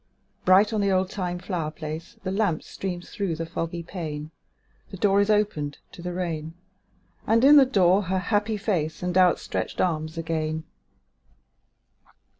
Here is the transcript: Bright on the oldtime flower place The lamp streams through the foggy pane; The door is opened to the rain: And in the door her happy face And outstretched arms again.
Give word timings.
Bright 0.45 0.73
on 0.73 0.81
the 0.81 0.89
oldtime 0.91 1.37
flower 1.37 1.69
place 1.69 2.15
The 2.23 2.31
lamp 2.31 2.63
streams 2.63 3.11
through 3.11 3.35
the 3.35 3.45
foggy 3.45 3.83
pane; 3.83 4.31
The 4.89 4.97
door 4.97 5.21
is 5.21 5.29
opened 5.29 5.77
to 5.91 6.01
the 6.01 6.11
rain: 6.11 6.55
And 7.27 7.43
in 7.45 7.55
the 7.55 7.67
door 7.67 8.01
her 8.05 8.17
happy 8.17 8.57
face 8.57 9.03
And 9.03 9.15
outstretched 9.15 9.79
arms 9.79 10.17
again. 10.17 10.63